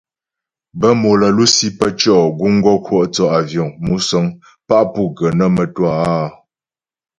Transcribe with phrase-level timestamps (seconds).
[0.79, 4.25] Bə́ mò lə́ lusi pə́ tʉɔ' guŋ gɔ kwɔ' thə́ àvyɔ̌ŋ (musə̀ŋ)
[4.67, 6.25] pá pu gə nə́ mə́twâ áa.